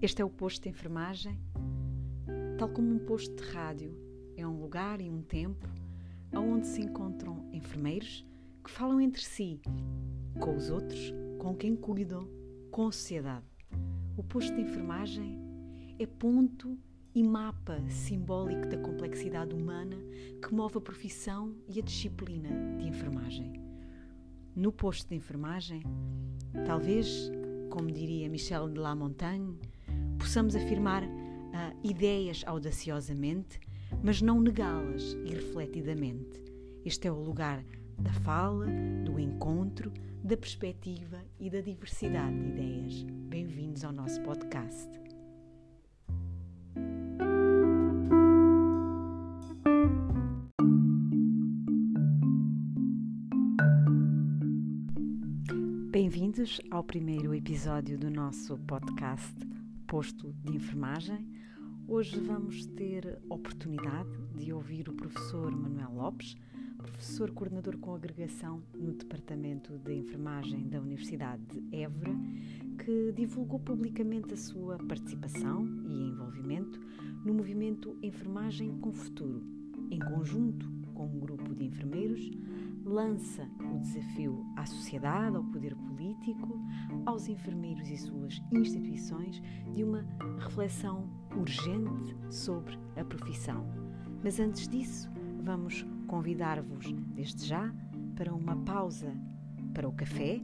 Este 0.00 0.22
é 0.22 0.24
o 0.24 0.30
posto 0.30 0.62
de 0.62 0.68
enfermagem, 0.68 1.36
tal 2.56 2.68
como 2.68 2.94
um 2.94 3.00
posto 3.00 3.34
de 3.34 3.42
rádio. 3.50 3.92
É 4.36 4.46
um 4.46 4.60
lugar 4.60 5.00
e 5.00 5.10
um 5.10 5.22
tempo 5.22 5.68
onde 6.32 6.68
se 6.68 6.80
encontram 6.80 7.48
enfermeiros 7.52 8.24
que 8.62 8.70
falam 8.70 9.00
entre 9.00 9.24
si, 9.24 9.60
com 10.38 10.54
os 10.54 10.70
outros, 10.70 11.12
com 11.40 11.52
quem 11.56 11.74
cuidam, 11.74 12.28
com 12.70 12.86
a 12.86 12.92
sociedade. 12.92 13.44
O 14.16 14.22
posto 14.22 14.54
de 14.54 14.60
enfermagem 14.60 15.36
é 15.98 16.06
ponto 16.06 16.78
e 17.12 17.24
mapa 17.24 17.82
simbólico 17.90 18.68
da 18.68 18.78
complexidade 18.78 19.52
humana 19.52 19.96
que 20.40 20.54
move 20.54 20.78
a 20.78 20.80
profissão 20.80 21.56
e 21.66 21.80
a 21.80 21.82
disciplina 21.82 22.50
de 22.78 22.86
enfermagem. 22.86 23.52
No 24.54 24.70
posto 24.70 25.08
de 25.08 25.16
enfermagem, 25.16 25.82
talvez, 26.64 27.32
como 27.68 27.90
diria 27.90 28.28
Michel 28.28 28.68
de 28.68 28.78
La 28.78 28.94
Montagne, 28.94 29.58
possamos 30.18 30.56
afirmar 30.56 31.04
uh, 31.04 31.08
ideias 31.82 32.42
audaciosamente, 32.46 33.60
mas 34.02 34.20
não 34.20 34.40
negá-las 34.40 35.14
irrefletidamente. 35.24 36.42
Este 36.84 37.08
é 37.08 37.12
o 37.12 37.20
lugar 37.20 37.64
da 37.98 38.12
fala, 38.12 38.66
do 39.04 39.18
encontro, 39.18 39.92
da 40.22 40.36
perspectiva 40.36 41.24
e 41.38 41.48
da 41.48 41.60
diversidade 41.60 42.36
de 42.36 42.48
ideias. 42.48 43.02
Bem-vindos 43.28 43.84
ao 43.84 43.92
nosso 43.92 44.20
podcast. 44.22 44.88
Bem-vindos 55.90 56.60
ao 56.70 56.84
primeiro 56.84 57.34
episódio 57.34 57.98
do 57.98 58.10
nosso 58.10 58.56
podcast 58.58 59.57
Posto 59.88 60.34
de 60.44 60.54
Enfermagem. 60.54 61.26
Hoje 61.88 62.20
vamos 62.20 62.66
ter 62.66 63.18
oportunidade 63.30 64.10
de 64.36 64.52
ouvir 64.52 64.86
o 64.86 64.92
professor 64.92 65.50
Manuel 65.50 65.94
Lopes, 65.94 66.36
professor 66.76 67.30
coordenador 67.30 67.78
com 67.78 67.94
agregação 67.94 68.62
no 68.74 68.92
Departamento 68.92 69.78
de 69.78 69.94
Enfermagem 69.94 70.68
da 70.68 70.78
Universidade 70.78 71.42
de 71.46 71.74
Évora, 71.74 72.14
que 72.84 73.12
divulgou 73.12 73.60
publicamente 73.60 74.34
a 74.34 74.36
sua 74.36 74.76
participação 74.76 75.66
e 75.86 76.10
envolvimento 76.10 76.78
no 77.24 77.32
movimento 77.32 77.96
Enfermagem 78.02 78.78
com 78.80 78.92
Futuro, 78.92 79.42
em 79.90 80.00
conjunto 80.00 80.70
com 80.92 81.06
um 81.06 81.18
grupo 81.18 81.54
de 81.54 81.64
enfermeiros 81.64 82.30
lança 82.84 83.48
o 83.74 83.78
desafio 83.78 84.46
à 84.56 84.64
sociedade, 84.66 85.36
ao 85.36 85.44
poder 85.44 85.74
político, 85.76 86.60
aos 87.06 87.28
enfermeiros 87.28 87.88
e 87.88 87.96
suas 87.96 88.40
instituições 88.52 89.40
de 89.74 89.84
uma 89.84 90.04
reflexão 90.38 91.08
urgente 91.36 92.16
sobre 92.30 92.78
a 92.96 93.04
profissão. 93.04 93.66
Mas 94.22 94.40
antes 94.40 94.68
disso, 94.68 95.10
vamos 95.42 95.86
convidar-vos 96.06 96.92
desde 97.14 97.46
já 97.46 97.72
para 98.16 98.34
uma 98.34 98.56
pausa 98.56 99.14
para 99.74 99.88
o 99.88 99.92
café, 99.92 100.40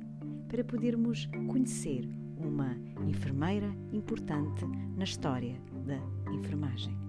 para 0.49 0.63
podermos 0.63 1.27
conhecer 1.49 2.09
uma 2.37 2.77
enfermeira 3.07 3.75
importante 3.93 4.65
na 4.97 5.05
história 5.05 5.61
da 5.85 5.99
enfermagem. 6.33 7.04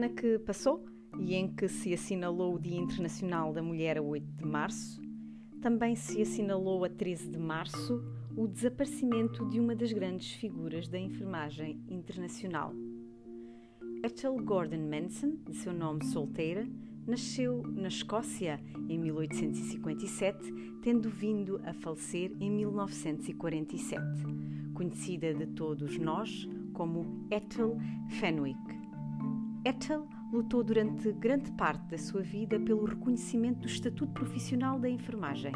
Semana 0.00 0.08
que 0.08 0.38
passou 0.38 0.82
e 1.18 1.34
em 1.34 1.46
que 1.46 1.68
se 1.68 1.92
assinalou 1.92 2.54
o 2.54 2.58
Dia 2.58 2.78
Internacional 2.78 3.52
da 3.52 3.62
Mulher 3.62 3.98
a 3.98 4.02
8 4.02 4.24
de 4.24 4.46
março, 4.46 4.98
também 5.60 5.94
se 5.94 6.22
assinalou 6.22 6.82
a 6.84 6.88
13 6.88 7.28
de 7.28 7.38
março 7.38 8.02
o 8.34 8.48
desaparecimento 8.48 9.46
de 9.50 9.60
uma 9.60 9.76
das 9.76 9.92
grandes 9.92 10.32
figuras 10.32 10.88
da 10.88 10.98
enfermagem 10.98 11.84
internacional. 11.86 12.72
Ethel 14.02 14.36
Gordon 14.36 14.88
Manson, 14.88 15.36
de 15.44 15.54
seu 15.54 15.74
nome 15.74 16.02
solteira, 16.06 16.66
nasceu 17.06 17.62
na 17.62 17.88
Escócia 17.88 18.58
em 18.88 18.98
1857, 18.98 20.50
tendo 20.82 21.10
vindo 21.10 21.60
a 21.62 21.74
falecer 21.74 22.32
em 22.40 22.50
1947, 22.50 24.00
conhecida 24.72 25.34
de 25.34 25.46
todos 25.48 25.98
nós 25.98 26.48
como 26.72 27.26
Ethel 27.30 27.76
Fenwick. 28.18 28.79
Ethel 29.62 30.08
lutou 30.32 30.64
durante 30.64 31.12
grande 31.12 31.52
parte 31.52 31.82
da 31.90 31.98
sua 31.98 32.22
vida 32.22 32.58
pelo 32.58 32.86
reconhecimento 32.86 33.60
do 33.60 33.66
estatuto 33.66 34.10
profissional 34.14 34.78
da 34.78 34.88
enfermagem, 34.88 35.52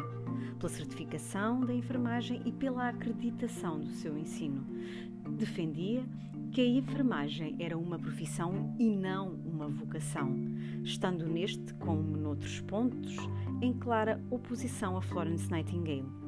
pela 0.59 0.69
certificação 0.71 1.61
da 1.61 1.73
enfermagem 1.73 2.39
e 2.45 2.51
pela 2.51 2.89
acreditação 2.89 3.79
do 3.79 3.89
seu 3.89 4.15
ensino. 4.15 4.63
Defendia 5.37 6.05
que 6.51 6.61
a 6.61 6.67
enfermagem 6.67 7.55
era 7.59 7.75
uma 7.75 7.97
profissão 7.97 8.75
e 8.77 8.95
não 8.95 9.33
uma 9.43 9.67
vocação, 9.67 10.35
estando 10.83 11.25
neste, 11.25 11.73
como 11.73 12.15
noutros 12.15 12.61
pontos, 12.61 13.17
em 13.59 13.73
clara 13.73 14.23
oposição 14.29 14.97
a 14.97 15.01
Florence 15.01 15.49
Nightingale 15.49 16.24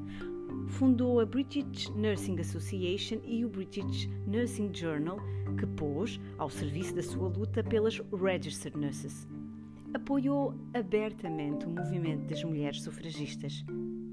fundou 0.68 1.20
a 1.20 1.26
British 1.26 1.90
Nursing 1.90 2.40
Association 2.40 3.20
e 3.26 3.46
o 3.46 3.50
British 3.50 4.08
Nursing 4.28 4.72
Journal, 4.74 5.20
que 5.58 5.66
pôs 5.66 6.20
ao 6.38 6.50
serviço 6.50 6.96
da 6.96 7.04
sua 7.04 7.28
luta 7.28 7.64
pelas 7.64 8.00
Registered 8.12 8.78
Nurses. 8.78 9.28
Apoiou 9.94 10.54
abertamente 10.74 11.66
o 11.66 11.70
movimento 11.70 12.28
das 12.28 12.44
mulheres 12.44 12.82
sufragistas. 12.82 13.66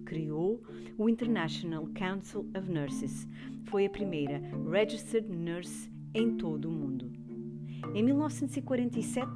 Criou 0.05 0.63
o 0.97 1.09
International 1.09 1.87
Council 1.95 2.49
of 2.57 2.71
Nurses. 2.71 3.29
Foi 3.65 3.87
a 3.87 3.91
primeira 3.91 4.41
Registered 4.71 5.29
Nurse 5.29 5.91
em 6.15 6.37
todo 6.37 6.69
o 6.69 6.73
mundo. 6.73 7.11
Em 7.93 8.03
1947, 8.03 9.31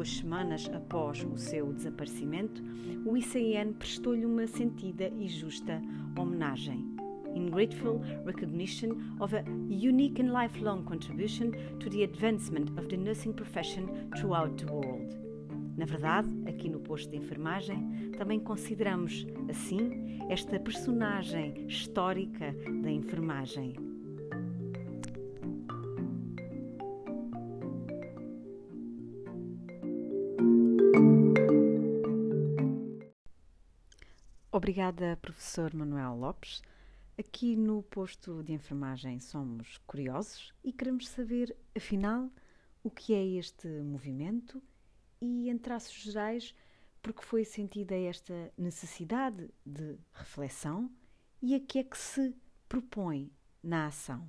duas 0.00 0.16
semanas 0.16 0.66
após 0.72 1.22
o 1.30 1.36
seu 1.36 1.74
desaparecimento, 1.74 2.62
o 3.04 3.18
ICN 3.18 3.74
prestou-lhe 3.74 4.24
uma 4.24 4.46
sentida 4.46 5.12
e 5.18 5.28
justa 5.28 5.78
homenagem. 6.18 6.86
In 7.34 7.50
grateful 7.50 8.00
recognition 8.24 8.96
of 9.20 9.36
a 9.36 9.44
unique 9.68 10.22
and 10.22 10.32
lifelong 10.32 10.84
contribution 10.84 11.50
to 11.80 11.90
the 11.90 12.02
advancement 12.02 12.70
of 12.78 12.88
the 12.88 12.96
nursing 12.96 13.34
profession 13.34 13.86
throughout 14.16 14.56
the 14.56 14.72
world. 14.72 15.14
Na 15.76 15.84
verdade, 15.84 16.30
aqui 16.48 16.70
no 16.70 16.80
posto 16.80 17.10
de 17.10 17.18
enfermagem, 17.18 18.10
também 18.16 18.40
consideramos, 18.40 19.26
assim, 19.50 20.18
esta 20.30 20.58
personagem 20.58 21.66
histórica 21.66 22.56
da 22.82 22.90
enfermagem, 22.90 23.74
Obrigada, 34.60 35.18
professor 35.22 35.72
Manuel 35.72 36.16
Lopes. 36.16 36.60
Aqui 37.18 37.56
no 37.56 37.82
posto 37.82 38.42
de 38.42 38.52
enfermagem 38.52 39.18
somos 39.18 39.78
curiosos 39.86 40.52
e 40.62 40.70
queremos 40.70 41.08
saber, 41.08 41.56
afinal, 41.74 42.30
o 42.84 42.90
que 42.90 43.14
é 43.14 43.24
este 43.24 43.66
movimento 43.66 44.62
e, 45.18 45.48
em 45.48 45.56
traços 45.56 45.94
gerais, 45.94 46.54
porque 47.00 47.22
foi 47.22 47.42
sentida 47.42 47.96
esta 47.96 48.52
necessidade 48.54 49.48
de 49.64 49.96
reflexão 50.12 50.90
e 51.40 51.54
a 51.54 51.60
que 51.60 51.78
é 51.78 51.82
que 51.82 51.96
se 51.96 52.36
propõe 52.68 53.32
na 53.62 53.86
ação. 53.86 54.28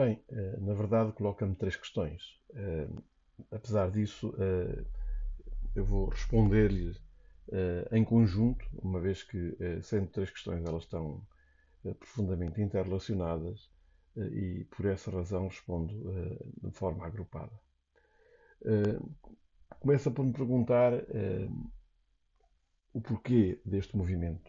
Bem, 0.00 0.18
eh, 0.30 0.56
na 0.60 0.72
verdade 0.72 1.12
coloca-me 1.12 1.54
três 1.54 1.76
questões. 1.76 2.22
Eh, 2.54 2.88
apesar 3.50 3.90
disso, 3.90 4.34
eh, 4.38 4.82
eu 5.74 5.84
vou 5.84 6.08
responder-lhe 6.08 6.96
em 7.92 8.04
conjunto, 8.04 8.64
uma 8.80 9.00
vez 9.00 9.22
que, 9.24 9.56
sendo 9.82 10.06
três 10.06 10.30
questões, 10.30 10.64
elas 10.64 10.84
estão 10.84 11.20
profundamente 11.98 12.60
interrelacionadas 12.62 13.68
e 14.16 14.64
por 14.70 14.86
essa 14.86 15.10
razão 15.10 15.48
respondo 15.48 15.92
de 16.62 16.70
forma 16.70 17.04
agrupada. 17.04 17.52
Começa 19.80 20.12
por 20.12 20.24
me 20.24 20.32
perguntar 20.32 20.92
o 22.94 23.00
porquê 23.00 23.60
deste 23.64 23.96
movimento. 23.96 24.48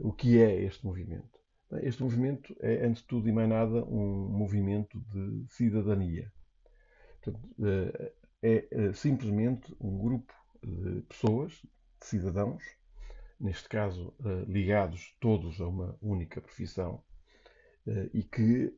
O 0.00 0.12
que 0.12 0.42
é 0.42 0.62
este 0.64 0.84
movimento? 0.84 1.37
Este 1.82 2.02
movimento 2.02 2.56
é, 2.60 2.86
antes 2.86 3.02
de 3.02 3.08
tudo 3.08 3.28
e 3.28 3.32
mais 3.32 3.48
nada, 3.48 3.84
um 3.84 4.28
movimento 4.28 4.98
de 5.12 5.44
cidadania. 5.52 6.32
Portanto, 7.20 7.48
eh, 7.62 8.12
é, 8.42 8.68
é 8.70 8.92
simplesmente 8.94 9.76
um 9.78 9.98
grupo 9.98 10.32
de 10.62 11.02
pessoas, 11.02 11.52
de 12.00 12.06
cidadãos, 12.06 12.62
neste 13.38 13.68
caso 13.68 14.14
eh, 14.24 14.44
ligados 14.48 15.14
todos 15.20 15.60
a 15.60 15.68
uma 15.68 15.94
única 16.00 16.40
profissão, 16.40 17.02
eh, 17.86 18.08
e 18.14 18.22
que, 18.22 18.74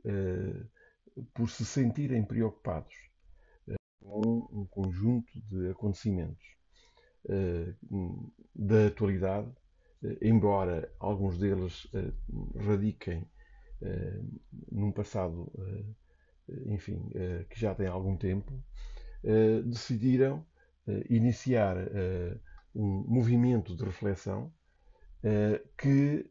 por 1.34 1.48
se 1.48 1.64
sentirem 1.64 2.24
preocupados 2.24 2.94
com 4.00 4.48
um 4.52 4.66
conjunto 4.66 5.32
de 5.48 5.70
acontecimentos 5.70 6.56
da 8.54 8.86
atualidade, 8.86 9.52
embora 10.20 10.92
alguns 10.98 11.38
deles 11.38 11.86
radiquem 12.56 13.26
num 14.70 14.92
passado, 14.92 15.50
enfim, 16.66 17.10
que 17.48 17.58
já 17.58 17.74
tem 17.74 17.86
algum 17.86 18.16
tempo, 18.16 18.52
eh, 19.22 19.60
decidiram 19.62 20.44
eh, 20.86 21.04
iniciar 21.10 21.76
eh, 21.76 22.36
um 22.74 23.04
movimento 23.06 23.76
de 23.76 23.84
reflexão 23.84 24.52
que 25.76 26.24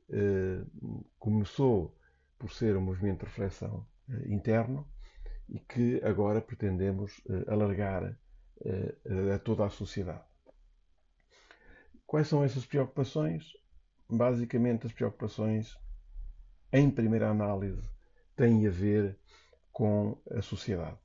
começou 1.19 1.95
por 2.39 2.51
ser 2.51 2.75
um 2.75 2.81
movimento 2.81 3.19
de 3.19 3.25
reflexão 3.25 3.85
interno 4.25 4.87
e 5.47 5.59
que 5.59 6.01
agora 6.03 6.41
pretendemos 6.41 7.21
alargar 7.45 8.17
a 9.35 9.37
toda 9.37 9.67
a 9.67 9.69
sociedade. 9.69 10.23
Quais 12.09 12.27
são 12.27 12.43
essas 12.43 12.65
preocupações? 12.65 13.55
Basicamente, 14.09 14.87
as 14.87 14.91
preocupações, 14.91 15.77
em 16.73 16.89
primeira 16.89 17.29
análise, 17.29 17.87
têm 18.35 18.65
a 18.65 18.71
ver 18.71 19.15
com 19.71 20.19
a 20.31 20.41
sociedade. 20.41 20.97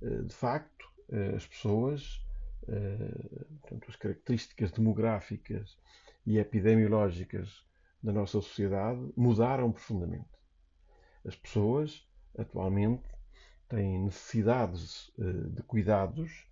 De 0.00 0.32
facto, 0.32 0.88
eh, 1.10 1.34
as 1.34 1.44
pessoas, 1.44 2.24
eh, 2.68 3.28
portanto, 3.60 3.86
as 3.88 3.96
características 3.96 4.70
demográficas 4.70 5.76
e 6.24 6.38
epidemiológicas 6.38 7.66
da 8.00 8.12
nossa 8.12 8.40
sociedade 8.40 9.12
mudaram 9.16 9.72
profundamente. 9.72 10.30
As 11.26 11.34
pessoas, 11.34 12.08
atualmente, 12.38 13.08
têm 13.68 14.04
necessidades 14.04 15.12
eh, 15.18 15.48
de 15.50 15.62
cuidados 15.64 16.46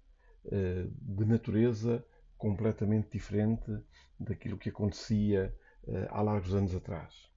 de 0.45 1.25
natureza 1.25 2.05
completamente 2.43 3.09
diferente 3.13 3.71
daquilo 4.19 4.59
que 4.59 4.69
acontecia 4.69 5.57
há 6.11 6.21
largos 6.21 6.53
anos 6.53 6.75
atrás. 6.75 7.31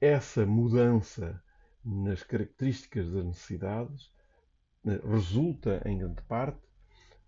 Essa 0.00 0.44
mudança 0.44 1.40
nas 1.84 2.24
características 2.24 3.08
das 3.08 3.24
necessidades 3.24 4.12
resulta, 5.08 5.80
em 5.86 5.98
grande 5.98 6.20
parte, 6.22 6.60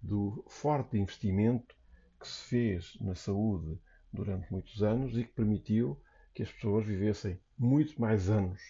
do 0.00 0.44
forte 0.48 0.98
investimento 0.98 1.72
que 2.18 2.26
se 2.26 2.48
fez 2.48 2.98
na 3.00 3.14
saúde 3.14 3.80
durante 4.12 4.50
muitos 4.50 4.82
anos 4.82 5.16
e 5.16 5.22
que 5.22 5.32
permitiu 5.32 6.02
que 6.34 6.42
as 6.42 6.50
pessoas 6.50 6.84
vivessem 6.84 7.40
muito 7.56 8.00
mais 8.00 8.28
anos. 8.28 8.60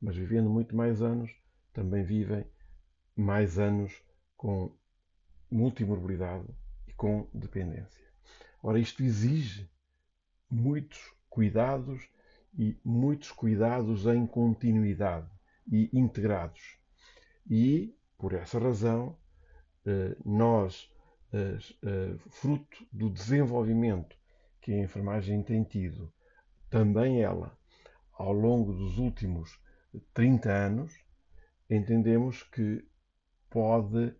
Mas 0.00 0.14
vivendo 0.14 0.48
muito 0.48 0.76
mais 0.76 1.02
anos, 1.02 1.32
também 1.72 2.04
vivem 2.04 2.46
mais 3.16 3.58
anos 3.58 3.92
com 4.36 4.72
multimorbilidade 5.50 6.46
com 7.00 7.26
dependência. 7.32 8.04
Ora, 8.62 8.78
isto 8.78 9.02
exige 9.02 9.70
muitos 10.50 11.14
cuidados 11.30 12.06
e 12.52 12.78
muitos 12.84 13.32
cuidados 13.32 14.04
em 14.04 14.26
continuidade 14.26 15.30
e 15.66 15.88
integrados. 15.94 16.76
E 17.48 17.96
por 18.18 18.34
essa 18.34 18.58
razão, 18.58 19.16
eh, 19.86 20.14
nós, 20.22 20.92
eh, 21.32 21.56
eh, 21.82 22.16
fruto 22.28 22.86
do 22.92 23.08
desenvolvimento 23.08 24.14
que 24.60 24.70
a 24.70 24.78
enfermagem 24.78 25.42
tem 25.42 25.64
tido, 25.64 26.12
também 26.68 27.22
ela, 27.22 27.58
ao 28.12 28.30
longo 28.30 28.74
dos 28.74 28.98
últimos 28.98 29.58
30 30.12 30.52
anos, 30.52 30.92
entendemos 31.70 32.42
que 32.42 32.86
pode 33.48 34.14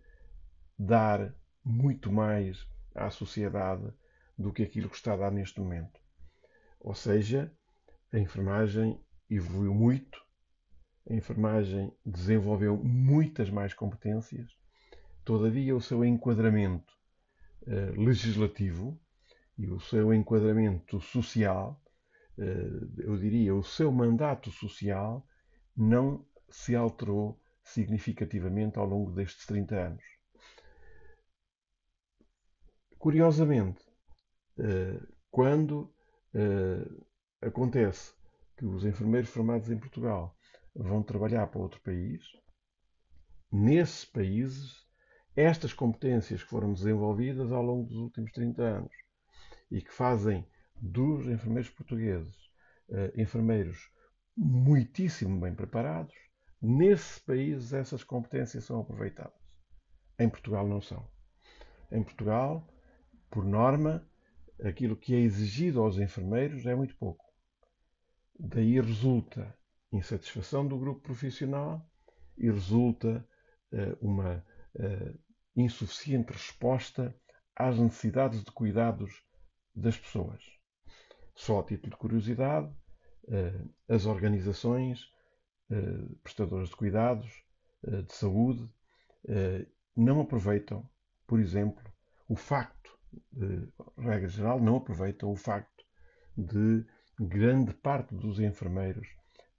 dar 0.79 1.31
muito 1.63 2.11
mais 2.11 2.70
à 2.95 3.09
sociedade 3.09 3.91
do 4.37 4.51
que 4.51 4.63
aquilo 4.63 4.89
que 4.89 4.95
está 4.95 5.13
a 5.13 5.17
dar 5.17 5.31
neste 5.31 5.59
momento. 5.59 5.99
Ou 6.79 6.95
seja, 6.95 7.51
a 8.11 8.19
enfermagem 8.19 8.99
evoluiu 9.29 9.73
muito 9.73 10.21
a 11.09 11.13
enfermagem 11.13 11.91
desenvolveu 12.05 12.77
muitas 12.77 13.49
mais 13.49 13.73
competências, 13.73 14.55
todavia 15.25 15.75
o 15.75 15.81
seu 15.81 16.05
enquadramento 16.05 16.93
eh, 17.65 17.91
legislativo 17.97 18.99
e 19.57 19.67
o 19.67 19.79
seu 19.79 20.13
enquadramento 20.13 20.99
social, 21.01 21.81
eh, 22.37 22.87
eu 22.99 23.17
diria, 23.17 23.55
o 23.55 23.63
seu 23.63 23.91
mandato 23.91 24.51
social, 24.51 25.25
não 25.75 26.25
se 26.49 26.75
alterou 26.75 27.39
significativamente 27.63 28.77
ao 28.77 28.85
longo 28.85 29.11
destes 29.11 29.45
30 29.45 29.75
anos. 29.75 30.03
Curiosamente, 33.01 33.83
eh, 34.59 34.99
quando 35.29 35.91
acontece 37.41 38.13
que 38.55 38.65
os 38.65 38.85
enfermeiros 38.85 39.29
formados 39.29 39.69
em 39.69 39.77
Portugal 39.77 40.37
vão 40.75 41.01
trabalhar 41.03 41.47
para 41.47 41.59
outro 41.59 41.81
país. 41.81 42.21
Nesses 43.51 44.05
países, 44.05 44.85
estas 45.35 45.73
competências 45.73 46.43
que 46.43 46.49
foram 46.49 46.73
desenvolvidas 46.73 47.51
ao 47.51 47.63
longo 47.63 47.87
dos 47.87 47.97
últimos 47.97 48.31
30 48.31 48.61
anos 48.61 48.93
e 49.69 49.81
que 49.81 49.91
fazem 49.91 50.47
dos 50.75 51.27
enfermeiros 51.27 51.71
portugueses 51.71 52.35
uh, 52.89 53.19
enfermeiros 53.19 53.89
muitíssimo 54.37 55.39
bem 55.39 55.53
preparados, 55.53 56.13
nesses 56.61 57.19
países 57.19 57.73
essas 57.73 58.03
competências 58.03 58.63
são 58.63 58.79
aproveitadas. 58.79 59.41
Em 60.19 60.29
Portugal 60.29 60.67
não 60.67 60.81
são. 60.81 61.09
Em 61.91 62.03
Portugal, 62.03 62.70
por 63.31 63.45
norma, 63.45 64.07
aquilo 64.63 64.95
que 64.95 65.15
é 65.15 65.19
exigido 65.19 65.81
aos 65.81 65.97
enfermeiros 65.97 66.65
é 66.65 66.75
muito 66.75 66.95
pouco. 66.97 67.25
Daí 68.37 68.79
resulta 68.79 69.57
insatisfação 69.91 70.67
do 70.67 70.77
grupo 70.77 71.01
profissional 71.01 71.85
e 72.37 72.49
resulta 72.49 73.27
uh, 73.71 74.05
uma 74.05 74.45
uh, 74.75 75.19
insuficiente 75.55 76.31
resposta 76.31 77.15
às 77.55 77.77
necessidades 77.77 78.43
de 78.43 78.51
cuidados 78.51 79.23
das 79.75 79.97
pessoas. 79.97 80.43
Só 81.35 81.59
a 81.59 81.63
título 81.63 81.91
de 81.91 81.97
curiosidade, 81.97 82.67
uh, 82.67 83.73
as 83.87 84.05
organizações 84.05 85.09
prestadoras 86.21 86.67
de 86.67 86.75
cuidados, 86.75 87.45
de 87.81 88.13
saúde, 88.13 88.69
não 89.95 90.19
aproveitam, 90.19 90.85
por 91.25 91.39
exemplo, 91.39 91.81
o 92.27 92.35
facto, 92.35 92.99
regra 93.97 94.27
geral, 94.27 94.59
não 94.59 94.77
aproveitam 94.77 95.31
o 95.31 95.35
facto 95.35 95.83
de 96.37 96.85
grande 97.19 97.73
parte 97.73 98.15
dos 98.15 98.39
enfermeiros 98.39 99.07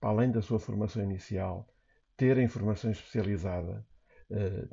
para 0.02 0.10
além 0.10 0.32
da 0.32 0.42
sua 0.42 0.58
formação 0.58 1.00
inicial, 1.04 1.68
terem 2.16 2.48
formação 2.48 2.90
especializada, 2.90 3.86
eh, 4.28 4.66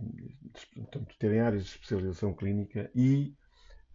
portanto, 0.76 1.16
terem 1.20 1.40
áreas 1.40 1.66
de 1.66 1.70
especialização 1.70 2.34
clínica 2.34 2.90
e 2.96 3.36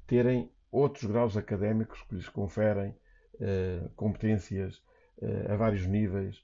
terem 0.06 0.48
outros 0.70 1.04
graus 1.10 1.36
académicos 1.36 2.00
que 2.02 2.14
lhes 2.14 2.28
conferem 2.28 2.96
eh, 3.40 3.88
competências 3.96 4.80
eh, 5.20 5.52
a 5.52 5.56
vários 5.56 5.86
níveis, 5.86 6.40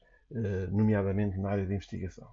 nomeadamente 0.71 1.37
na 1.39 1.51
área 1.51 1.67
de 1.67 1.75
investigação. 1.75 2.33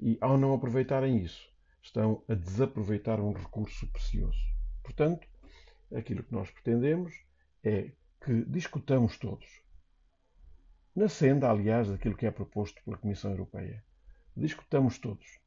E 0.00 0.18
ao 0.20 0.36
não 0.36 0.52
aproveitarem 0.52 1.18
isso, 1.18 1.48
estão 1.80 2.24
a 2.28 2.34
desaproveitar 2.34 3.20
um 3.20 3.32
recurso 3.32 3.86
precioso. 3.92 4.57
Portanto, 4.88 5.28
aquilo 5.94 6.22
que 6.22 6.32
nós 6.32 6.50
pretendemos 6.50 7.14
é 7.62 7.92
que 8.24 8.42
discutamos 8.46 9.18
todos 9.18 9.62
na 10.96 11.10
senda, 11.10 11.50
aliás, 11.50 11.90
daquilo 11.90 12.16
que 12.16 12.24
é 12.24 12.30
proposto 12.30 12.82
pela 12.82 12.96
Comissão 12.96 13.30
Europeia. 13.32 13.84
Discutamos 14.34 14.98
todos, 14.98 15.40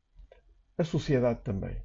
a 0.78 0.84
sociedade 0.84 1.42
também, 1.42 1.82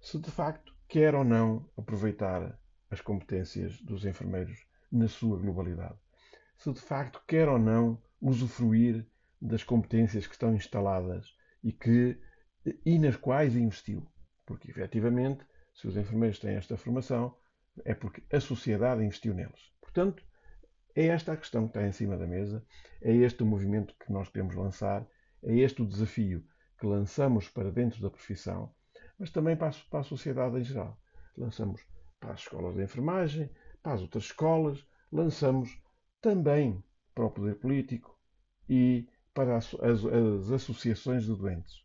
se 0.00 0.16
de 0.16 0.30
facto 0.30 0.72
quer 0.86 1.16
ou 1.16 1.24
não 1.24 1.68
aproveitar 1.76 2.56
as 2.88 3.00
competências 3.00 3.80
dos 3.82 4.04
enfermeiros 4.04 4.64
na 4.90 5.08
sua 5.08 5.40
globalidade, 5.40 5.98
se 6.56 6.72
de 6.72 6.80
facto 6.80 7.20
quer 7.26 7.48
ou 7.48 7.58
não 7.58 8.00
usufruir 8.20 9.04
das 9.42 9.64
competências 9.64 10.24
que 10.24 10.34
estão 10.34 10.54
instaladas 10.54 11.36
e, 11.64 11.72
que, 11.72 12.16
e 12.84 12.96
nas 12.96 13.16
quais 13.16 13.56
investiu. 13.56 14.08
Porque, 14.46 14.70
efetivamente, 14.70 15.44
se 15.76 15.86
os 15.86 15.96
enfermeiros 15.96 16.38
têm 16.38 16.56
esta 16.56 16.76
formação, 16.76 17.36
é 17.84 17.94
porque 17.94 18.22
a 18.34 18.40
sociedade 18.40 19.04
investiu 19.04 19.34
neles. 19.34 19.72
Portanto, 19.80 20.24
é 20.94 21.06
esta 21.06 21.32
a 21.32 21.36
questão 21.36 21.68
que 21.68 21.76
está 21.76 21.86
em 21.86 21.92
cima 21.92 22.16
da 22.16 22.26
mesa, 22.26 22.64
é 23.02 23.14
este 23.14 23.42
o 23.42 23.46
movimento 23.46 23.94
que 24.00 24.10
nós 24.10 24.28
queremos 24.30 24.54
lançar, 24.54 25.06
é 25.42 25.54
este 25.54 25.82
o 25.82 25.86
desafio 25.86 26.42
que 26.80 26.86
lançamos 26.86 27.48
para 27.48 27.70
dentro 27.70 28.00
da 28.00 28.10
profissão, 28.10 28.74
mas 29.18 29.30
também 29.30 29.54
para 29.54 29.68
a, 29.68 30.02
sociedade 30.02 30.58
em 30.58 30.64
geral. 30.64 30.98
Lançamos 31.36 31.82
para 32.18 32.32
as 32.32 32.40
escolas 32.40 32.74
de 32.74 32.82
enfermagem, 32.82 33.50
para 33.82 33.92
as 33.92 34.00
outras 34.00 34.24
escolas, 34.24 34.86
lançamos 35.12 35.78
também 36.22 36.82
para 37.14 37.26
o 37.26 37.30
poder 37.30 37.56
político 37.56 38.18
e 38.68 39.06
para 39.34 39.58
as, 39.58 39.74
as, 39.74 40.04
as 40.04 40.50
associações 40.50 41.24
de 41.24 41.36
doentes, 41.36 41.84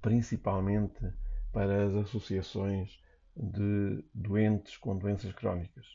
principalmente 0.00 1.12
para 1.52 1.86
as 1.86 1.94
associações 1.94 3.00
de 3.36 4.04
doentes 4.14 4.76
com 4.76 4.96
doenças 4.96 5.32
crónicas, 5.32 5.86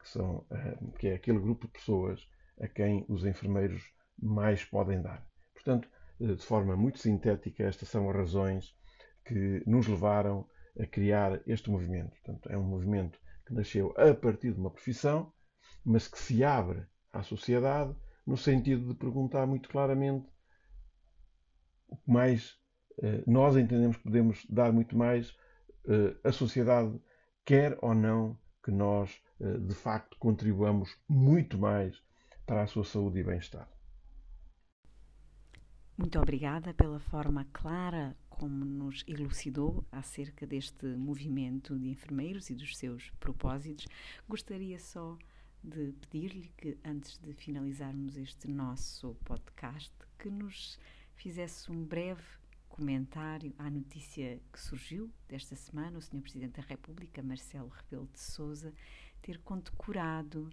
que, 0.00 0.08
são, 0.08 0.46
eh, 0.50 0.78
que 0.98 1.08
é 1.08 1.14
aquele 1.14 1.38
grupo 1.38 1.66
de 1.66 1.72
pessoas 1.72 2.28
a 2.60 2.68
quem 2.68 3.04
os 3.08 3.24
enfermeiros 3.24 3.82
mais 4.18 4.64
podem 4.64 5.00
dar. 5.00 5.26
Portanto, 5.52 5.88
eh, 6.20 6.34
de 6.34 6.44
forma 6.44 6.76
muito 6.76 6.98
sintética, 6.98 7.64
estas 7.64 7.88
são 7.88 8.08
as 8.10 8.16
razões 8.16 8.74
que 9.24 9.62
nos 9.66 9.86
levaram 9.86 10.48
a 10.80 10.86
criar 10.86 11.40
este 11.46 11.70
movimento. 11.70 12.10
Portanto, 12.10 12.50
é 12.50 12.56
um 12.56 12.64
movimento 12.64 13.18
que 13.46 13.54
nasceu 13.54 13.94
a 13.96 14.14
partir 14.14 14.52
de 14.52 14.60
uma 14.60 14.70
profissão, 14.70 15.32
mas 15.84 16.08
que 16.08 16.18
se 16.18 16.42
abre 16.44 16.86
à 17.12 17.22
sociedade 17.22 17.94
no 18.26 18.36
sentido 18.36 18.88
de 18.88 18.94
perguntar 18.94 19.46
muito 19.46 19.68
claramente 19.68 20.28
o 21.88 21.96
que 21.96 22.10
mais 22.10 22.58
nós 23.26 23.56
entendemos 23.56 23.96
que 23.96 24.04
podemos 24.04 24.46
dar 24.48 24.72
muito 24.72 24.96
mais 24.96 25.36
eh, 25.88 26.14
a 26.22 26.32
sociedade 26.32 27.00
quer 27.44 27.78
ou 27.80 27.94
não 27.94 28.38
que 28.62 28.70
nós 28.70 29.22
eh, 29.40 29.56
de 29.58 29.74
facto 29.74 30.18
contribuamos 30.18 30.98
muito 31.08 31.56
mais 31.56 32.02
para 32.46 32.62
a 32.62 32.66
sua 32.66 32.84
saúde 32.84 33.20
e 33.20 33.24
bem-estar. 33.24 33.66
Muito 35.96 36.18
obrigada 36.18 36.74
pela 36.74 37.00
forma 37.00 37.46
clara 37.52 38.14
como 38.28 38.64
nos 38.64 39.02
elucidou 39.08 39.84
acerca 39.90 40.46
deste 40.46 40.86
movimento 40.86 41.76
de 41.78 41.88
enfermeiros 41.88 42.50
e 42.50 42.54
dos 42.54 42.76
seus 42.76 43.10
propósitos. 43.18 43.86
Gostaria 44.28 44.78
só 44.78 45.18
de 45.64 45.92
pedir-lhe 46.02 46.52
que, 46.56 46.78
antes 46.84 47.18
de 47.18 47.32
finalizarmos 47.32 48.16
este 48.16 48.46
nosso 48.48 49.14
podcast, 49.24 49.92
que 50.18 50.30
nos 50.30 50.78
fizesse 51.16 51.72
um 51.72 51.82
breve 51.84 52.22
comentário 52.78 53.52
à 53.58 53.68
notícia 53.68 54.40
que 54.52 54.60
surgiu 54.60 55.12
desta 55.26 55.56
semana, 55.56 55.98
o 55.98 56.00
Sr. 56.00 56.22
Presidente 56.22 56.60
da 56.60 56.62
República, 56.62 57.20
Marcelo 57.20 57.68
Rebelo 57.68 58.06
de 58.06 58.20
Sousa, 58.20 58.72
ter 59.20 59.38
condecorado 59.42 60.48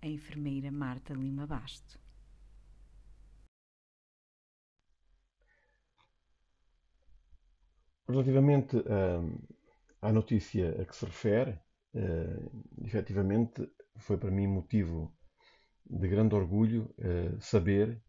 a 0.00 0.06
enfermeira 0.06 0.72
Marta 0.72 1.12
Lima 1.12 1.46
Basto. 1.46 2.00
Relativamente 8.08 8.76
uh, 8.78 9.48
à 10.00 10.10
notícia 10.10 10.80
a 10.80 10.86
que 10.86 10.96
se 10.96 11.04
refere, 11.04 11.60
uh, 11.92 12.86
efetivamente 12.86 13.70
foi 13.98 14.16
para 14.16 14.30
mim 14.30 14.46
motivo 14.46 15.14
de 15.84 16.08
grande 16.08 16.34
orgulho 16.34 16.90
uh, 16.96 17.38
saber 17.38 18.02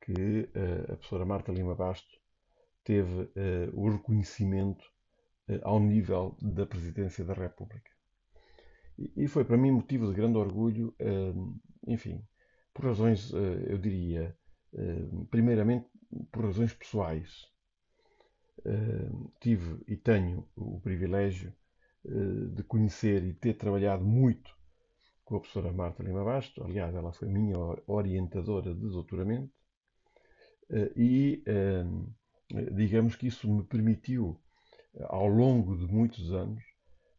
que 0.00 0.48
uh, 0.54 0.92
a 0.94 0.96
professora 0.96 1.26
Marta 1.26 1.52
Lima 1.52 1.74
Basto 1.74 2.25
teve 2.86 3.22
uh, 3.22 3.30
o 3.74 3.90
reconhecimento 3.90 4.84
ao 5.62 5.78
nível 5.78 6.36
da 6.40 6.66
Presidência 6.66 7.24
da 7.24 7.32
República. 7.32 7.90
E, 8.98 9.12
e, 9.16 9.28
foi 9.28 9.44
para 9.44 9.56
mim 9.56 9.70
motivo 9.70 10.08
de 10.08 10.14
grande 10.14 10.38
orgulho, 10.38 10.92
enfim, 11.86 12.20
por 12.74 12.86
razões, 12.86 13.32
eu 13.32 13.78
diria, 13.78 14.36
primeiramente 15.30 15.88
por 16.32 16.46
razões 16.46 16.74
pessoais 16.74 17.46
Uh, 18.64 19.30
tive 19.38 19.84
e 19.86 19.96
tenho 19.96 20.48
o 20.56 20.80
privilégio 20.80 21.54
uh, 22.04 22.48
de 22.48 22.64
conhecer 22.64 23.22
e 23.22 23.32
ter 23.32 23.54
trabalhado 23.54 24.04
muito 24.04 24.50
com 25.24 25.36
a 25.36 25.40
professora 25.40 25.72
Marta 25.72 26.02
Lima 26.02 26.24
Basto. 26.24 26.64
Aliás, 26.64 26.92
ela 26.92 27.12
foi 27.12 27.28
minha 27.28 27.56
orientadora 27.86 28.74
de 28.74 28.80
doutoramento. 28.80 29.52
Uh, 30.68 30.90
e 30.96 31.44
digamos 32.72 33.16
que 33.16 33.26
isso 33.26 33.48
me 33.52 33.64
permitiu, 33.64 34.40
ao 35.08 35.26
longo 35.26 35.76
de 35.76 35.86
muitos 35.86 36.32
anos, 36.32 36.62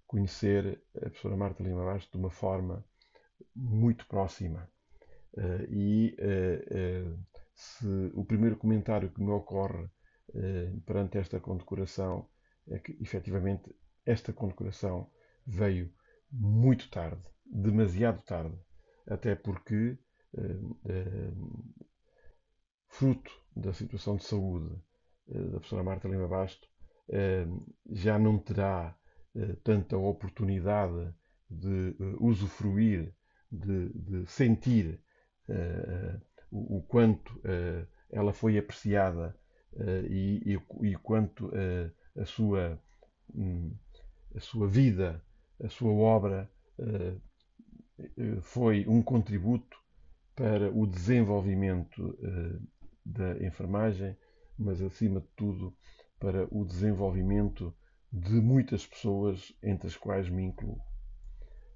conhecer 0.05 0.81
a 0.95 1.01
professora 1.01 1.35
Marta 1.35 1.63
Lima 1.63 1.83
Basto 1.85 2.11
de 2.11 2.17
uma 2.17 2.31
forma 2.31 2.85
muito 3.55 4.07
próxima. 4.07 4.69
e 5.69 6.15
se 7.57 8.11
o 8.13 8.23
primeiro 8.23 8.55
comentário 8.55 9.11
que 9.11 9.21
me 9.21 9.31
ocorre 9.31 9.89
eh, 10.35 10.71
perante 10.85 11.17
esta 11.17 11.39
condecoração 11.39 12.29
é 12.67 12.77
que, 12.77 12.95
efetivamente, 13.01 13.75
esta 14.05 14.31
condecoração 14.31 15.09
veio 15.45 15.91
muito 16.31 16.89
tarde, 16.91 17.23
demasiado 17.45 18.21
tarde, 18.23 18.55
até 19.07 19.35
porque, 19.35 19.97
eh, 20.37 20.59
eh, 20.85 21.33
fruto 22.89 23.31
da 23.55 23.73
situação 23.73 24.17
de 24.17 24.23
saúde 24.23 24.79
da 25.27 25.59
professora 25.59 25.83
Marta 25.83 26.07
Lima 26.07 26.27
Basto, 26.27 26.67
já 27.89 28.19
não 28.19 28.37
terá 28.37 28.95
tanta 29.63 29.97
oportunidade 29.97 31.13
de 31.49 31.95
usufruir, 32.19 33.13
de, 33.51 33.89
de 33.93 34.25
sentir 34.25 35.01
o, 36.51 36.81
quanto 36.87 37.41
ela 38.11 38.33
foi 38.33 38.57
apreciada 38.57 39.35
eh, 39.75 40.05
e, 40.09 40.53
e, 40.53 40.87
e, 40.89 40.95
quanto 40.95 41.51
eh, 41.55 41.91
a, 42.15 42.25
sua, 42.25 42.81
hum, 43.33 43.75
a 44.35 44.39
sua 44.39 44.67
vida, 44.67 45.21
a 45.63 45.69
sua 45.69 45.91
obra 45.91 46.49
eh, 46.79 47.15
foi 48.41 48.85
um 48.87 49.01
contributo 49.01 49.77
para 50.35 50.71
o 50.71 50.85
desenvolvimento 50.85 52.15
da 53.03 53.43
enfermagem, 53.43 54.15
mas 54.57 54.81
acima 54.81 55.21
de 55.21 55.27
tudo 55.35 55.75
para 56.19 56.47
o 56.51 56.65
desenvolvimento 56.65 57.73
de 58.11 58.41
muitas 58.41 58.85
pessoas, 58.85 59.53
entre 59.61 59.87
as 59.87 59.95
quais 59.95 60.29
me 60.29 60.43
incluo. 60.43 60.81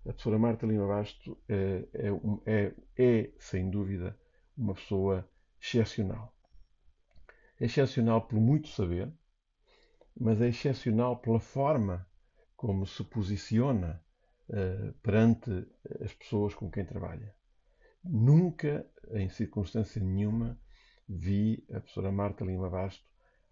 A 0.02 0.10
professora 0.10 0.40
Marta 0.40 0.66
Lima 0.66 0.88
Basto 0.88 1.38
é, 1.48 1.88
é, 1.94 2.10
é, 2.46 2.76
é, 2.98 3.32
sem 3.38 3.70
dúvida, 3.70 4.18
uma 4.58 4.74
pessoa 4.74 5.30
excepcional. 5.62 6.36
É 7.60 7.66
excepcional 7.66 8.28
por 8.28 8.40
muito 8.40 8.70
saber, 8.70 9.12
mas 10.20 10.42
é 10.42 10.48
excepcional 10.48 11.18
pela 11.18 11.40
forma 11.40 12.08
como 12.56 12.86
se 12.88 13.04
posiciona 13.04 14.04
uh, 14.50 14.94
perante 15.04 15.68
as 16.04 16.14
pessoas 16.14 16.56
com 16.56 16.70
quem 16.70 16.86
trabalha. 16.86 17.34
Nunca, 18.04 18.86
em 19.12 19.30
circunstância 19.30 20.02
nenhuma, 20.02 20.60
vi 21.08 21.64
a 21.70 21.80
professora 21.80 22.12
Marta 22.12 22.46
Lima 22.46 22.70
Basto 22.70 23.06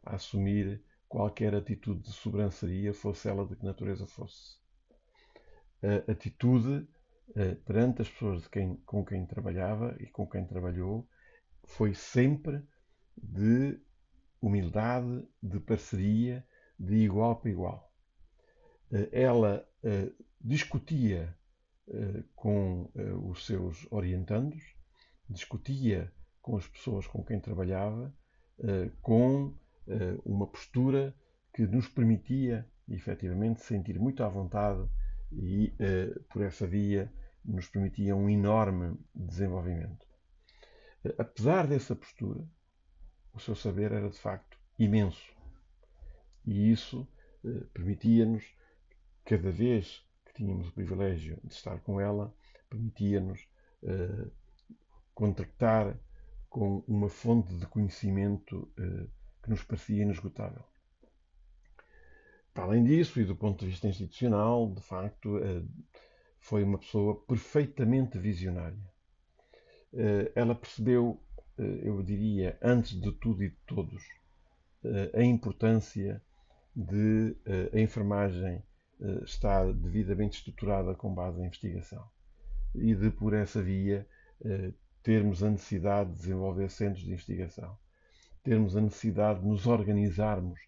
a 0.03 0.15
assumir 0.15 0.83
qualquer 1.07 1.55
atitude 1.55 2.01
de 2.01 2.11
sobranceria, 2.11 2.93
fosse 2.93 3.27
ela 3.27 3.45
de 3.45 3.55
que 3.55 3.65
natureza 3.65 4.05
fosse. 4.05 4.57
A 5.81 6.11
atitude 6.11 6.87
uh, 7.29 7.55
perante 7.65 8.01
as 8.01 8.09
pessoas 8.09 8.47
quem, 8.47 8.75
com 8.85 9.03
quem 9.03 9.25
trabalhava 9.25 9.95
e 9.99 10.07
com 10.07 10.27
quem 10.27 10.45
trabalhou 10.45 11.07
foi 11.63 11.93
sempre 11.93 12.61
de 13.17 13.79
humildade, 14.41 15.27
de 15.41 15.59
parceria, 15.59 16.45
de 16.79 16.95
igual 16.95 17.35
para 17.35 17.49
igual. 17.49 17.93
Eh, 18.91 19.09
ela 19.11 19.67
eh, 19.83 20.11
discutia 20.39 21.37
eh, 21.87 22.23
com 22.35 22.89
os 23.23 23.45
seus 23.45 23.85
orientandos, 23.91 24.63
discutia 25.29 26.11
com 26.41 26.57
as 26.57 26.67
pessoas 26.67 27.07
com 27.07 27.23
quem 27.23 27.39
trabalhava, 27.39 28.13
com 29.01 29.53
uma 30.25 30.47
postura 30.47 31.15
que 31.53 31.65
nos 31.65 31.87
permitia, 31.87 32.67
efetivamente, 32.87 33.61
sentir 33.61 33.99
muito 33.99 34.23
à 34.23 34.29
vontade 34.29 34.87
e, 35.31 35.73
por 36.29 36.41
essa 36.41 36.67
via, 36.67 37.11
nos 37.43 37.67
permitia 37.67 38.15
um 38.15 38.29
enorme 38.29 38.97
desenvolvimento. 39.15 40.05
Apesar 41.17 41.67
dessa 41.67 41.95
postura, 41.95 42.45
o 43.33 43.39
seu 43.39 43.55
saber 43.55 43.91
era 43.91 44.09
de 44.09 44.19
facto 44.19 44.57
imenso. 44.77 45.33
E 46.45 46.71
isso 46.71 47.07
eh, 47.45 47.63
permitia-nos, 47.73 48.43
cada 49.23 49.51
vez 49.51 50.05
que 50.25 50.33
tínhamos 50.33 50.67
o 50.67 50.73
privilégio 50.73 51.39
de 51.43 51.53
estar 51.53 51.79
com 51.81 51.99
ela, 51.99 52.33
permitia-nos 52.69 53.47
eh, 53.83 54.27
contactar 55.13 55.97
com 56.49 56.83
uma 56.87 57.09
fonte 57.09 57.55
de 57.55 57.65
conhecimento 57.67 58.71
eh, 58.77 59.07
que 59.43 59.49
nos 59.49 59.63
parecia 59.63 60.01
inesgotável. 60.01 60.63
Para 62.53 62.63
além 62.63 62.83
disso, 62.83 63.21
e 63.21 63.25
do 63.25 63.35
ponto 63.35 63.59
de 63.59 63.71
vista 63.71 63.87
institucional, 63.87 64.73
de 64.73 64.81
facto, 64.81 65.37
eh, 65.37 65.63
foi 66.39 66.63
uma 66.63 66.79
pessoa 66.79 67.23
perfeitamente 67.25 68.17
visionária. 68.17 68.79
Eh, 69.93 70.31
ela 70.35 70.55
percebeu, 70.55 71.21
eu 71.57 72.01
diria, 72.01 72.57
antes 72.61 72.99
de 72.99 73.11
tudo 73.11 73.43
e 73.43 73.49
de 73.49 73.57
todos, 73.67 74.01
a 75.13 75.21
importância 75.21 76.21
de 76.73 77.35
a 77.73 77.79
enfermagem 77.81 78.63
estar 79.25 79.73
devidamente 79.73 80.37
estruturada 80.37 80.95
com 80.95 81.13
base 81.13 81.41
em 81.41 81.47
investigação 81.47 82.09
e 82.73 82.95
de, 82.95 83.09
por 83.09 83.33
essa 83.33 83.61
via, 83.61 84.07
termos 85.03 85.43
a 85.43 85.49
necessidade 85.49 86.11
de 86.11 86.17
desenvolver 86.17 86.69
centros 86.69 87.03
de 87.03 87.11
investigação, 87.11 87.77
termos 88.43 88.75
a 88.75 88.81
necessidade 88.81 89.41
de 89.41 89.47
nos 89.47 89.67
organizarmos 89.67 90.59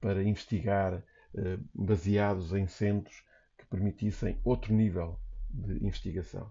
para 0.00 0.22
investigar 0.22 1.02
baseados 1.72 2.52
em 2.52 2.66
centros 2.66 3.24
que 3.56 3.64
permitissem 3.66 4.40
outro 4.42 4.74
nível 4.74 5.16
de 5.48 5.74
investigação 5.84 6.50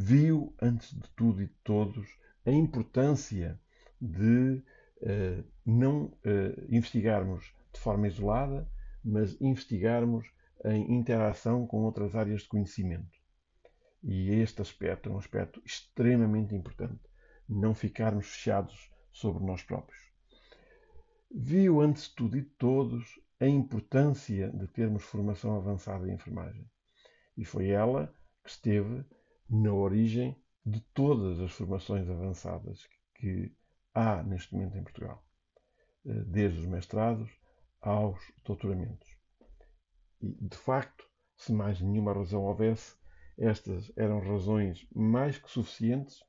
viu, 0.00 0.54
antes 0.60 0.90
de 0.94 1.08
tudo 1.14 1.42
e 1.42 1.46
de 1.46 1.54
todos, 1.62 2.08
a 2.46 2.50
importância 2.50 3.60
de 4.00 4.62
uh, 5.02 5.44
não 5.64 6.04
uh, 6.04 6.66
investigarmos 6.70 7.54
de 7.72 7.78
forma 7.78 8.08
isolada, 8.08 8.66
mas 9.04 9.38
investigarmos 9.40 10.26
em 10.64 10.94
interação 10.94 11.66
com 11.66 11.82
outras 11.82 12.14
áreas 12.14 12.42
de 12.42 12.48
conhecimento. 12.48 13.19
E 14.02 14.30
este 14.30 14.62
aspecto 14.62 15.08
é 15.08 15.12
um 15.12 15.18
aspecto 15.18 15.60
extremamente 15.64 16.54
importante. 16.54 17.00
Não 17.48 17.74
ficarmos 17.74 18.26
fechados 18.26 18.90
sobre 19.12 19.44
nós 19.44 19.62
próprios. 19.62 20.00
Viu, 21.30 21.80
antes 21.80 22.08
de 22.08 22.14
tudo 22.14 22.36
e 22.36 22.42
de 22.42 22.50
todos, 22.50 23.20
a 23.38 23.46
importância 23.46 24.50
de 24.50 24.66
termos 24.66 25.02
formação 25.04 25.56
avançada 25.56 26.08
em 26.08 26.14
enfermagem. 26.14 26.68
E 27.36 27.44
foi 27.44 27.68
ela 27.68 28.14
que 28.42 28.50
esteve 28.50 29.04
na 29.48 29.72
origem 29.72 30.36
de 30.64 30.80
todas 30.92 31.40
as 31.40 31.52
formações 31.52 32.08
avançadas 32.08 32.86
que 33.14 33.54
há 33.94 34.22
neste 34.22 34.54
momento 34.54 34.76
em 34.76 34.82
Portugal, 34.82 35.24
eh, 36.06 36.12
desde 36.26 36.60
os 36.60 36.66
mestrados 36.66 37.30
aos 37.80 38.20
doutoramentos. 38.44 39.08
E, 40.20 40.32
de 40.48 40.56
facto, 40.56 41.08
se 41.36 41.52
mais 41.52 41.80
nenhuma 41.80 42.12
razão 42.12 42.42
houvesse, 42.42 42.94
estas 43.40 43.90
eram 43.96 44.20
razões 44.20 44.86
mais 44.94 45.38
que 45.38 45.50
suficientes 45.50 46.22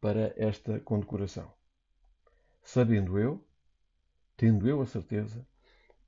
para 0.00 0.34
esta 0.36 0.78
condecoração. 0.80 1.50
Sabendo 2.62 3.18
eu, 3.18 3.42
tendo 4.36 4.68
eu 4.68 4.82
a 4.82 4.86
certeza, 4.86 5.46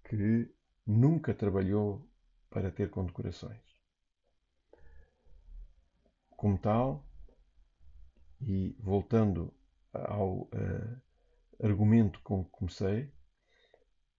que 0.05 0.53
nunca 0.87 1.33
trabalhou 1.33 2.07
para 2.51 2.71
ter 2.71 2.91
condecorações 2.91 3.69
como 6.39 6.57
tal, 6.57 7.05
e 8.41 8.77
voltando 8.79 9.53
ao 9.93 10.43
uh, 10.43 11.03
argumento 11.61 12.21
com 12.23 12.45
que 12.45 12.51
comecei, 12.53 13.13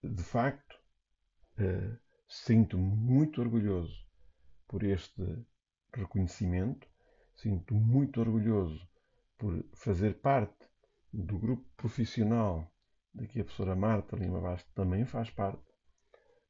de 0.04 0.22
facto, 0.22 0.78
uh, 1.58 1.98
sinto-me 2.28 2.94
muito 2.94 3.40
orgulhoso 3.40 4.06
por 4.68 4.82
este 4.82 5.22
reconhecimento, 5.98 6.88
sinto 7.34 7.74
muito 7.74 8.20
orgulhoso 8.20 8.86
por 9.38 9.64
fazer 9.74 10.20
parte 10.20 10.68
do 11.12 11.38
grupo 11.38 11.64
profissional 11.76 12.70
de 13.14 13.26
que 13.26 13.40
a 13.40 13.44
professora 13.44 13.74
Marta 13.74 14.16
Lima 14.16 14.40
Bastos 14.40 14.72
também 14.74 15.04
faz 15.04 15.30
parte, 15.30 15.64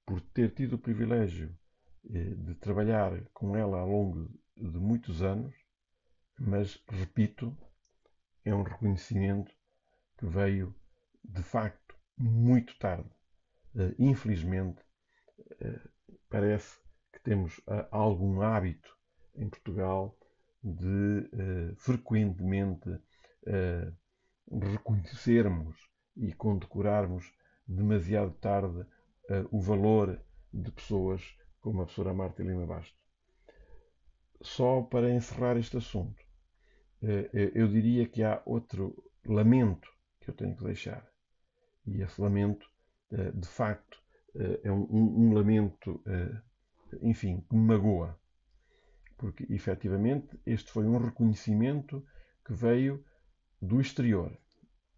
por 0.05 0.21
ter 0.21 0.53
tido 0.55 0.75
o 0.75 0.79
privilégio 0.79 1.57
eh, 2.11 2.35
de 2.35 2.55
trabalhar 2.57 3.25
com 3.33 3.57
ela 3.57 3.79
ao 3.79 3.89
longo 3.89 4.29
de 4.57 4.79
muitos 4.79 5.23
anos, 5.23 5.55
mas, 6.39 6.83
repito, 6.89 7.57
é 8.45 8.55
um 8.55 8.63
reconhecimento 8.63 9.53
que 10.19 10.27
veio, 10.27 10.75
de 11.25 11.43
facto, 11.43 11.97
muito 12.17 12.79
tarde. 12.79 13.09
Uh, 13.75 13.95
infelizmente, 13.99 14.83
uh, 15.39 16.19
parece 16.29 16.79
que 17.13 17.21
temos 17.21 17.61
algum 17.91 18.41
hábito 18.43 18.97
em 19.41 19.49
Portugal 19.49 20.17
de 20.63 21.75
frequentemente 21.77 22.89
reconhecermos 24.53 25.77
e 26.17 26.33
condecorarmos 26.35 27.33
demasiado 27.67 28.33
tarde 28.33 28.87
o 29.51 29.61
valor 29.61 30.21
de 30.53 30.71
pessoas 30.71 31.23
como 31.61 31.81
a 31.81 31.85
professora 31.85 32.13
Marta 32.13 32.43
Lima 32.43 32.67
Basto. 32.67 32.99
Só 34.43 34.83
para 34.83 35.11
encerrar 35.11 35.57
este 35.57 35.77
assunto, 35.77 36.23
eu 37.33 37.69
diria 37.69 38.07
que 38.07 38.23
há 38.23 38.43
outro 38.45 38.95
lamento 39.25 39.89
que 40.21 40.31
eu 40.31 40.35
tenho 40.35 40.57
que 40.57 40.65
deixar. 40.65 41.09
E 41.87 42.03
esse 42.03 42.21
lamento, 42.21 42.69
de 43.11 43.49
facto, 43.49 43.99
é 44.63 44.71
um, 44.71 44.87
um 44.91 45.33
lamento, 45.33 46.03
enfim, 47.01 47.41
que 47.49 47.55
me 47.55 47.63
magoa. 47.63 48.20
Porque, 49.21 49.47
efetivamente, 49.53 50.41
este 50.47 50.73
foi 50.73 50.87
um 50.87 50.97
reconhecimento 50.97 52.03
que 52.43 52.55
veio 52.55 53.05
do 53.61 53.79
exterior. 53.79 54.35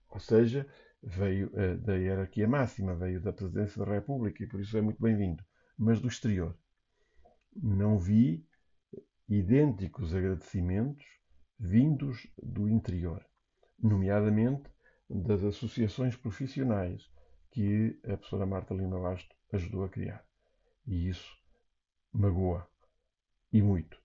Ou 0.08 0.20
seja, 0.20 0.64
veio 1.02 1.50
da 1.80 1.96
hierarquia 1.96 2.46
máxima, 2.46 2.94
veio 2.94 3.20
da 3.20 3.32
Presidência 3.32 3.84
da 3.84 3.92
República 3.92 4.44
e 4.44 4.46
por 4.46 4.60
isso 4.60 4.78
é 4.78 4.80
muito 4.80 5.02
bem-vindo. 5.02 5.44
Mas 5.76 6.00
do 6.00 6.06
exterior. 6.06 6.56
Não 7.56 7.98
vi 7.98 8.46
idênticos 9.28 10.14
agradecimentos 10.14 11.04
vindos 11.58 12.32
do 12.40 12.68
interior, 12.68 13.26
nomeadamente 13.76 14.70
das 15.10 15.42
associações 15.42 16.14
profissionais 16.16 17.10
que 17.50 17.98
a 18.04 18.16
professora 18.16 18.46
Marta 18.46 18.72
Lima 18.72 19.00
Basto 19.00 19.34
ajudou 19.52 19.82
a 19.82 19.88
criar. 19.88 20.24
E 20.86 21.08
isso 21.08 21.36
magoa 22.12 22.70
e 23.52 23.60
muito. 23.60 24.00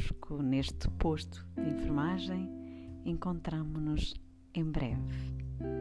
Conosco 0.00 0.42
neste 0.42 0.88
posto 0.98 1.46
de 1.56 1.68
enfermagem. 1.68 2.48
Encontramo-nos 3.04 4.14
em 4.54 4.64
breve. 4.64 5.79